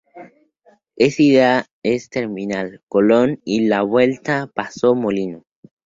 [0.15, 0.81] La
[1.15, 5.45] ida es Terminal Colón y la vuelta Paso Molino.